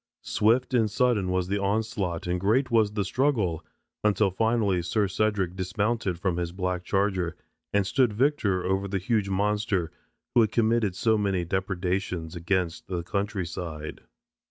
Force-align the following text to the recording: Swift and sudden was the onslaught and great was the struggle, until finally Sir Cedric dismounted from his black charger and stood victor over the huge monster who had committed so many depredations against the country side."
Swift 0.23 0.73
and 0.73 0.89
sudden 0.89 1.29
was 1.29 1.47
the 1.47 1.59
onslaught 1.61 2.25
and 2.25 2.39
great 2.39 2.71
was 2.71 2.93
the 2.93 3.05
struggle, 3.05 3.63
until 4.03 4.31
finally 4.31 4.81
Sir 4.81 5.07
Cedric 5.07 5.55
dismounted 5.55 6.17
from 6.17 6.37
his 6.37 6.51
black 6.51 6.83
charger 6.83 7.35
and 7.71 7.85
stood 7.85 8.11
victor 8.11 8.65
over 8.65 8.87
the 8.87 8.97
huge 8.97 9.29
monster 9.29 9.91
who 10.33 10.41
had 10.41 10.51
committed 10.51 10.95
so 10.95 11.19
many 11.19 11.45
depredations 11.45 12.35
against 12.35 12.87
the 12.87 13.03
country 13.03 13.45
side." 13.45 14.01